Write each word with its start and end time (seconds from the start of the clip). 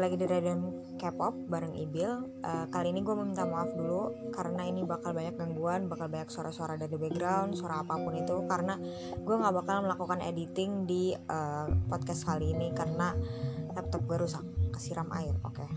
lagi 0.00 0.16
di 0.16 0.24
Radian 0.24 0.60
K-pop 0.96 1.36
bareng 1.52 1.76
Ibil. 1.76 2.40
Uh, 2.40 2.64
kali 2.72 2.88
ini 2.88 3.04
gue 3.04 3.12
minta 3.12 3.44
maaf 3.44 3.68
dulu 3.76 4.32
karena 4.32 4.64
ini 4.64 4.80
bakal 4.88 5.12
banyak 5.12 5.36
gangguan, 5.36 5.92
bakal 5.92 6.08
banyak 6.08 6.32
suara-suara 6.32 6.80
dari 6.80 6.96
background, 6.96 7.52
suara 7.52 7.84
apa 7.84 8.00
pun 8.00 8.16
itu 8.16 8.48
karena 8.48 8.80
gue 9.20 9.36
nggak 9.36 9.54
bakal 9.60 9.84
melakukan 9.84 10.24
editing 10.24 10.88
di 10.88 11.12
uh, 11.12 11.68
podcast 11.92 12.24
kali 12.24 12.56
ini 12.56 12.72
karena 12.72 13.12
laptop 13.76 14.00
gue 14.08 14.16
rusak, 14.24 14.44
kesiram 14.72 15.12
air. 15.12 15.36
Oke. 15.44 15.60
Okay. 15.60 15.70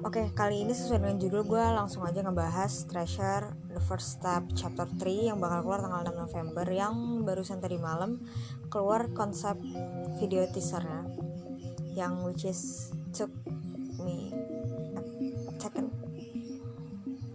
Oke, 0.00 0.24
okay, 0.24 0.26
kali 0.34 0.66
ini 0.66 0.74
sesuai 0.74 0.98
dengan 0.98 1.18
judul 1.20 1.42
gue 1.46 1.60
langsung 1.62 2.02
aja 2.02 2.24
ngebahas 2.24 2.88
Treasure 2.90 3.54
The 3.70 3.82
First 3.84 4.18
Step 4.18 4.50
Chapter 4.56 4.88
3 4.98 5.30
yang 5.30 5.38
bakal 5.38 5.62
keluar 5.62 5.84
tanggal 5.84 6.02
6 6.10 6.24
November 6.26 6.66
yang 6.66 6.94
barusan 7.22 7.62
tadi 7.62 7.78
malam 7.78 8.18
keluar 8.66 9.12
konsep 9.14 9.60
video 10.18 10.42
teasernya 10.50 11.06
yang 11.94 12.24
which 12.26 12.48
is 12.48 12.90
took 13.10 13.30
me 14.02 14.30
a 14.96 15.02
second. 15.58 15.90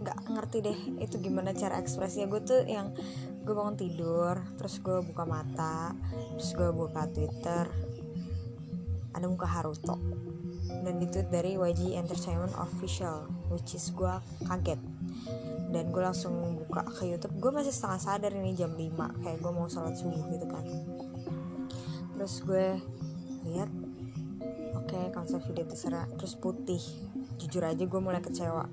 Nggak 0.02 0.18
ngerti 0.32 0.58
deh 0.64 0.78
itu 1.00 1.16
gimana 1.20 1.52
cara 1.52 1.80
ekspresinya. 1.80 2.26
Gue 2.28 2.42
tuh 2.44 2.60
yang 2.64 2.92
gue 3.46 3.54
bangun 3.54 3.78
tidur 3.78 4.34
terus 4.58 4.82
gue 4.82 4.98
buka 5.06 5.22
mata 5.22 5.94
terus 6.34 6.50
gue 6.58 6.66
buka 6.74 7.06
twitter 7.14 7.70
ada 9.14 9.26
muka 9.30 9.48
Haruto. 9.48 9.96
Dan 10.66 10.98
itu 11.00 11.22
dari 11.30 11.56
YG 11.56 11.96
Entertainment 11.96 12.52
Official 12.58 13.30
which 13.48 13.72
is 13.72 13.88
gue 13.96 14.12
kaget. 14.44 14.80
Dan 15.72 15.88
gue 15.94 16.02
langsung 16.04 16.60
buka 16.66 16.84
ke 16.84 17.08
YouTube. 17.08 17.36
Gue 17.40 17.52
masih 17.54 17.72
setengah 17.72 18.00
sadar 18.02 18.32
ini 18.34 18.52
jam 18.52 18.76
5 18.76 19.24
kayak 19.24 19.38
gue 19.40 19.52
mau 19.52 19.66
sholat 19.70 19.96
subuh 19.96 20.26
gitu 20.28 20.46
kan. 20.46 20.64
Terus 22.16 22.34
gue 22.44 22.66
lihat 23.46 23.70
okay, 24.96 25.12
konsep 25.12 25.40
video 25.44 25.68
terserah. 25.68 26.08
Terus 26.16 26.34
putih. 26.40 26.80
Jujur 27.36 27.68
aja 27.68 27.84
gue 27.84 28.00
mulai 28.00 28.24
kecewa. 28.24 28.64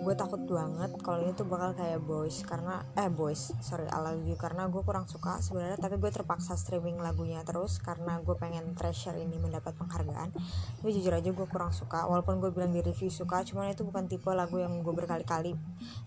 Gue 0.00 0.14
takut 0.16 0.40
banget 0.48 0.96
kalau 1.04 1.20
ini 1.20 1.36
tuh 1.36 1.44
bakal 1.44 1.76
kayak 1.76 2.00
boys 2.00 2.40
karena 2.48 2.80
eh 2.96 3.12
boys. 3.12 3.52
Sorry 3.60 3.84
I 3.92 4.00
love 4.00 4.24
you. 4.24 4.40
Karena 4.40 4.72
gue 4.72 4.80
kurang 4.80 5.04
suka 5.04 5.36
sebenarnya 5.44 5.76
tapi 5.76 6.00
gue 6.00 6.08
terpaksa 6.08 6.56
streaming 6.56 6.96
lagunya 6.96 7.44
terus 7.44 7.76
karena 7.76 8.16
gue 8.24 8.32
pengen 8.40 8.72
treasure 8.72 9.20
ini 9.20 9.36
mendapat 9.36 9.76
penghargaan. 9.76 10.32
Tapi 10.80 10.90
jujur 10.96 11.12
aja 11.12 11.28
gue 11.28 11.46
kurang 11.52 11.76
suka. 11.76 12.08
Walaupun 12.08 12.40
gue 12.40 12.48
bilang 12.48 12.72
di 12.72 12.80
review 12.80 13.12
suka 13.12 13.44
cuman 13.44 13.76
itu 13.76 13.84
bukan 13.84 14.08
tipe 14.08 14.32
lagu 14.32 14.56
yang 14.56 14.80
gue 14.80 14.94
berkali-kali 14.96 15.52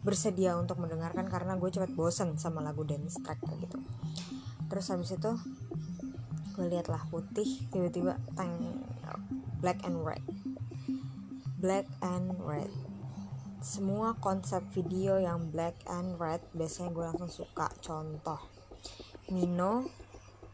bersedia 0.02 0.58
untuk 0.58 0.81
mendengarkan 0.81 1.30
karena 1.30 1.53
gue 1.62 1.70
cepet 1.70 1.94
bosen 1.94 2.42
sama 2.42 2.66
lagu 2.66 2.81
dance 2.81 3.22
track 3.22 3.38
gitu. 3.62 3.78
Terus 4.66 4.86
habis 4.90 5.14
itu 5.14 5.31
gue 6.59 6.67
liat 6.67 6.91
lah 6.91 6.99
putih 7.07 7.47
tiba-tiba 7.71 8.19
tang 8.35 8.83
black 9.63 9.79
and 9.88 10.03
red 10.03 10.23
black 11.63 11.88
and 12.03 12.35
red 12.43 12.67
semua 13.59 14.16
konsep 14.23 14.63
video 14.71 15.19
yang 15.19 15.51
black 15.51 15.75
and 15.91 16.16
red 16.16 16.39
biasanya 16.55 16.95
gue 16.95 17.05
langsung 17.11 17.27
suka. 17.27 17.67
Contoh 17.83 18.39
Mino 19.35 19.83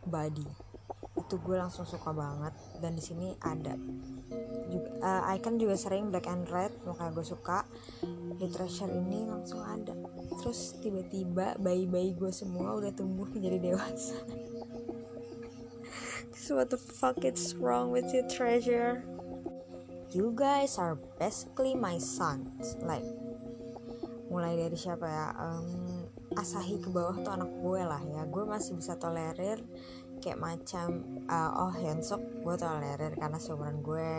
Body 0.09 0.45
itu 1.15 1.35
gue 1.37 1.53
langsung 1.53 1.85
suka 1.85 2.09
banget. 2.09 2.53
Dan 2.81 2.97
di 2.97 3.03
sini 3.05 3.29
ada 3.45 3.77
juga, 4.73 4.89
uh, 5.05 5.33
Icon 5.37 5.61
juga 5.61 5.77
sering 5.77 6.09
black 6.09 6.25
and 6.25 6.49
red 6.49 6.73
makanya 6.81 7.13
gue 7.13 7.25
suka. 7.29 7.61
Di 8.41 8.49
treasure 8.49 8.89
ini 8.89 9.29
langsung 9.29 9.61
ada. 9.61 9.93
Terus 10.41 10.73
tiba-tiba 10.81 11.61
bayi-bayi 11.61 12.17
gue 12.17 12.33
semua 12.33 12.73
udah 12.73 12.89
tumbuh 12.89 13.29
menjadi 13.37 13.69
dewasa 13.69 14.17
what 16.53 16.69
the 16.69 16.77
fuck 16.77 17.25
is 17.25 17.57
wrong 17.57 17.89
with 17.89 18.13
you 18.13 18.21
treasure? 18.29 19.01
You 20.13 20.29
guys 20.37 20.77
are 20.77 20.93
basically 21.17 21.73
my 21.73 21.97
sons. 21.97 22.77
Like 22.85 23.01
mulai 24.29 24.53
dari 24.53 24.77
siapa 24.77 25.09
ya? 25.09 25.33
Um, 25.41 26.05
Asahi 26.35 26.77
ke 26.83 26.91
bawah 26.93 27.17
tuh 27.25 27.33
anak 27.33 27.49
gue 27.49 27.81
lah 27.81 28.03
ya. 28.05 28.29
Gue 28.29 28.45
masih 28.45 28.77
bisa 28.77 28.93
tolerir 28.99 29.57
kayak 30.21 30.37
macam 30.37 31.01
uh, 31.25 31.65
oh 31.65 31.73
Hyunsuk 31.73 32.21
gue 32.45 32.55
tolerir 32.59 33.17
karena 33.17 33.37
seumuran 33.41 33.81
gue. 33.81 34.13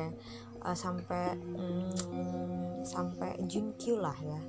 Uh, 0.67 0.75
sampai 0.75 1.39
um, 1.55 2.83
sampai 2.83 3.39
Junkyu 3.47 4.03
lah 4.03 4.17
ya. 4.19 4.41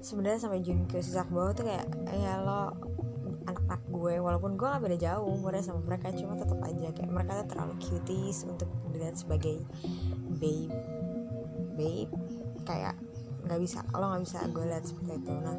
Sebenarnya 0.00 0.48
sampai 0.48 0.64
Junkyu 0.64 1.04
sejak 1.04 1.28
bawah 1.28 1.52
tuh 1.52 1.68
kayak 1.68 1.84
ya 2.08 2.40
lo 2.40 2.72
anak-anak 3.46 3.82
gue 3.90 4.14
walaupun 4.22 4.54
gue 4.58 4.68
gak 4.68 4.82
beda 4.82 4.98
jauh 4.98 5.26
umurnya 5.26 5.62
sama 5.64 5.80
mereka 5.84 6.14
cuma 6.14 6.34
tetap 6.38 6.58
aja 6.62 6.88
kayak 6.94 7.10
mereka 7.10 7.30
tuh 7.44 7.48
terlalu 7.54 7.74
cuties 7.82 8.38
untuk 8.46 8.70
dilihat 8.92 9.16
sebagai 9.18 9.62
babe 10.38 10.72
babe 11.74 12.12
kayak 12.62 12.94
nggak 13.42 13.58
bisa 13.58 13.82
lo 13.98 14.14
nggak 14.14 14.22
bisa 14.22 14.38
gue 14.54 14.64
lihat 14.64 14.84
seperti 14.86 15.12
itu. 15.18 15.32
Nah 15.34 15.58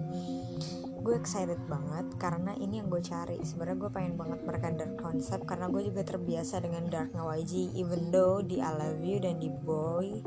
gue 1.04 1.16
excited 1.20 1.60
banget 1.68 2.08
karena 2.16 2.56
ini 2.56 2.80
yang 2.80 2.88
gue 2.88 3.04
cari. 3.04 3.38
Sebenarnya 3.44 3.78
gue 3.78 3.92
pengen 3.92 4.16
banget 4.16 4.40
mereka 4.48 4.72
dark 4.72 4.96
concept 4.96 5.44
karena 5.44 5.68
gue 5.68 5.84
juga 5.92 6.02
terbiasa 6.08 6.64
dengan 6.64 6.88
dark 6.88 7.12
YG 7.12 7.76
even 7.76 8.08
though 8.10 8.40
di 8.40 8.64
I 8.64 8.72
Love 8.72 9.04
You 9.04 9.20
dan 9.20 9.44
di 9.44 9.52
Boy 9.52 10.24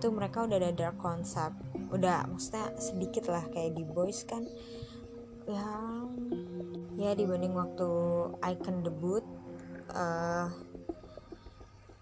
tuh 0.00 0.10
mereka 0.12 0.48
udah 0.48 0.56
ada 0.56 0.72
dark 0.72 0.96
concept. 0.96 1.60
Udah 1.92 2.24
maksudnya 2.24 2.72
sedikit 2.80 3.28
lah 3.28 3.44
kayak 3.52 3.76
di 3.76 3.84
Boys 3.84 4.24
kan. 4.24 4.48
Ya 5.44 5.68
ya 6.94 7.12
dibanding 7.16 7.54
waktu 7.54 7.88
Icon 8.42 8.86
debut 8.86 9.24
uh, 9.94 10.48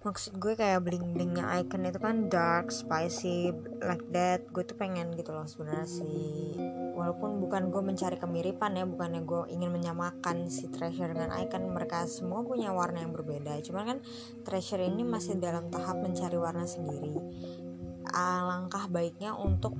maksud 0.02 0.42
gue 0.42 0.58
kayak 0.58 0.82
bling 0.82 1.14
blingnya 1.14 1.46
icon 1.62 1.86
itu 1.86 2.02
kan 2.02 2.26
dark 2.26 2.74
spicy 2.74 3.54
like 3.86 4.02
that. 4.10 4.42
Gue 4.50 4.66
tuh 4.66 4.74
pengen 4.74 5.14
gitu 5.14 5.30
loh 5.30 5.46
sebenarnya 5.46 5.86
sih. 5.86 6.58
Walaupun 6.98 7.38
bukan 7.38 7.70
gue 7.70 7.82
mencari 7.86 8.18
kemiripan 8.18 8.74
ya 8.74 8.82
bukannya 8.82 9.22
gue 9.22 9.54
ingin 9.54 9.70
menyamakan 9.70 10.50
si 10.50 10.66
treasure 10.74 11.14
dengan 11.14 11.30
icon. 11.38 11.70
Mereka 11.70 12.10
semua 12.10 12.42
punya 12.42 12.74
warna 12.74 13.06
yang 13.06 13.14
berbeda. 13.14 13.62
Cuman 13.62 13.82
kan 13.86 13.98
treasure 14.42 14.82
ini 14.82 15.06
masih 15.06 15.38
dalam 15.38 15.70
tahap 15.70 16.02
mencari 16.02 16.34
warna 16.34 16.66
sendiri. 16.66 17.14
Alangkah 18.10 18.90
baiknya 18.90 19.38
untuk 19.38 19.78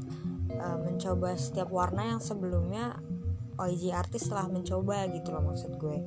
uh, 0.55 0.78
mencoba 0.78 1.34
setiap 1.34 1.67
warna 1.75 2.15
yang 2.15 2.22
sebelumnya 2.22 2.95
OG 3.69 3.83
artis 3.95 4.27
telah 4.27 4.47
mencoba 4.50 5.06
gitu 5.11 5.31
loh 5.31 5.43
maksud 5.53 5.78
gue. 5.78 5.99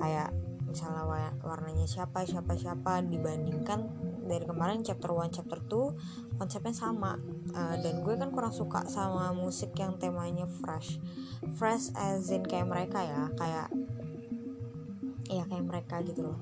Kayak 0.00 0.32
misalnya 0.72 1.36
warnanya 1.44 1.84
siapa 1.84 2.24
siapa 2.24 2.56
siapa 2.56 3.04
dibandingkan 3.04 3.92
dari 4.24 4.48
kemarin 4.48 4.80
chapter 4.80 5.12
1 5.12 5.28
chapter 5.28 5.60
2 5.60 6.40
konsepnya 6.40 6.72
sama. 6.72 7.20
Uh, 7.52 7.76
dan 7.84 8.00
gue 8.00 8.14
kan 8.16 8.32
kurang 8.32 8.54
suka 8.54 8.88
sama 8.88 9.36
musik 9.36 9.76
yang 9.76 10.00
temanya 10.00 10.48
fresh. 10.48 10.96
Fresh 11.58 11.92
as 11.98 12.32
in 12.32 12.46
kayak 12.46 12.64
mereka 12.70 13.04
ya 13.04 13.28
kayak 13.36 13.68
ya 15.28 15.44
kayak 15.44 15.64
mereka 15.68 16.00
gitu 16.00 16.32
loh. 16.32 16.38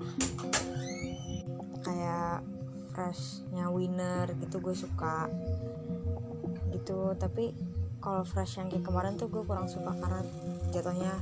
Kayak 1.82 2.46
freshnya 2.94 3.66
winner 3.72 4.30
gitu 4.38 4.62
gue 4.62 4.76
suka. 4.76 5.26
Gitu 6.70 7.18
tapi 7.18 7.50
kalau 8.00 8.24
fresh 8.24 8.56
yang 8.56 8.72
kayak 8.72 8.86
kemarin 8.86 9.18
tuh 9.20 9.28
gue 9.28 9.44
kurang 9.44 9.68
suka 9.68 9.92
karena 9.98 10.24
jatuhnya 10.70 11.14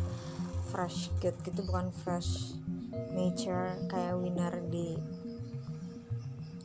fresh 0.69 1.09
gitu 1.25 1.37
gitu 1.49 1.61
bukan 1.65 1.89
fresh 2.05 2.55
nature 3.17 3.77
kayak 3.89 4.17
winner 4.21 4.53
di 4.69 4.97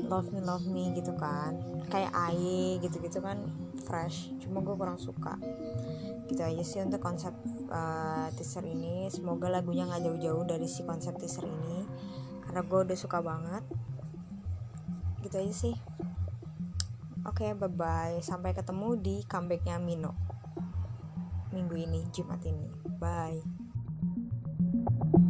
love 0.03 0.29
me 0.35 0.43
love 0.43 0.67
me 0.67 0.91
gitu 0.93 1.15
kan. 1.15 1.55
Kayak 1.87 2.11
aye 2.11 2.77
gitu-gitu 2.83 3.23
kan 3.23 3.47
fresh 3.87 4.31
cuma 4.43 4.59
gue 4.59 4.75
kurang 4.75 4.99
suka. 4.99 5.39
Gitu 6.27 6.39
aja 6.43 6.63
sih 6.63 6.79
untuk 6.83 6.99
konsep 6.99 7.31
uh, 7.71 8.27
teaser 8.35 8.67
ini. 8.67 9.07
Semoga 9.07 9.47
lagunya 9.47 9.87
nggak 9.87 10.03
jauh-jauh 10.03 10.43
dari 10.43 10.67
si 10.67 10.83
konsep 10.83 11.15
teaser 11.15 11.47
ini 11.47 11.87
karena 12.43 12.61
gue 12.61 12.79
udah 12.83 12.97
suka 12.99 13.23
banget. 13.23 13.63
Gitu 15.23 15.35
aja 15.39 15.53
sih. 15.55 15.75
Oke 17.23 17.47
okay, 17.47 17.51
bye 17.55 17.71
bye 17.71 18.19
sampai 18.19 18.51
ketemu 18.51 18.99
di 18.99 19.15
comebacknya 19.23 19.79
Mino 19.79 20.11
minggu 21.53 21.77
ini 21.77 22.01
Jumat 22.09 22.41
ini. 22.43 22.67
Bye 22.97 25.22